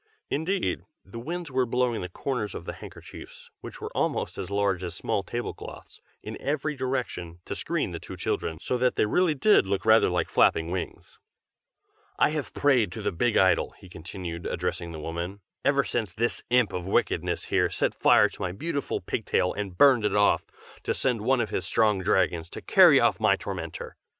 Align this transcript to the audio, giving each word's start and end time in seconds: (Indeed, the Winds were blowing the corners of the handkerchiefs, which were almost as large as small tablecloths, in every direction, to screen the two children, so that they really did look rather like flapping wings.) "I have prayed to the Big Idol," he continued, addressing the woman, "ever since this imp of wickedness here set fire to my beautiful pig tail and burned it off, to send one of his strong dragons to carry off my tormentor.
(Indeed, 0.31 0.81
the 1.05 1.19
Winds 1.19 1.51
were 1.51 1.67
blowing 1.67 2.01
the 2.01 2.09
corners 2.09 2.55
of 2.55 2.65
the 2.65 2.73
handkerchiefs, 2.73 3.51
which 3.59 3.79
were 3.79 3.95
almost 3.95 4.39
as 4.39 4.49
large 4.49 4.83
as 4.83 4.95
small 4.95 5.21
tablecloths, 5.21 6.01
in 6.23 6.41
every 6.41 6.75
direction, 6.75 7.39
to 7.45 7.53
screen 7.53 7.91
the 7.91 7.99
two 7.99 8.17
children, 8.17 8.57
so 8.59 8.79
that 8.79 8.95
they 8.95 9.05
really 9.05 9.35
did 9.35 9.67
look 9.67 9.85
rather 9.85 10.09
like 10.09 10.27
flapping 10.27 10.71
wings.) 10.71 11.19
"I 12.17 12.29
have 12.31 12.51
prayed 12.55 12.91
to 12.93 13.03
the 13.03 13.11
Big 13.11 13.37
Idol," 13.37 13.75
he 13.77 13.89
continued, 13.89 14.47
addressing 14.47 14.91
the 14.91 14.99
woman, 14.99 15.41
"ever 15.63 15.83
since 15.83 16.11
this 16.11 16.41
imp 16.49 16.73
of 16.73 16.87
wickedness 16.87 17.45
here 17.53 17.69
set 17.69 17.93
fire 17.93 18.27
to 18.27 18.41
my 18.41 18.51
beautiful 18.53 19.01
pig 19.01 19.27
tail 19.27 19.53
and 19.53 19.77
burned 19.77 20.03
it 20.03 20.15
off, 20.15 20.47
to 20.81 20.95
send 20.95 21.21
one 21.21 21.41
of 21.41 21.51
his 21.51 21.63
strong 21.67 22.01
dragons 22.01 22.49
to 22.49 22.61
carry 22.63 22.99
off 22.99 23.19
my 23.19 23.35
tormentor. 23.35 23.95